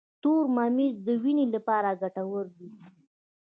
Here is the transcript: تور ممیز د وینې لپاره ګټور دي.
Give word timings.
تور 0.21 0.43
ممیز 0.55 0.95
د 1.07 1.07
وینې 1.23 1.45
لپاره 1.55 1.89
ګټور 2.01 2.45
دي. 2.57 2.69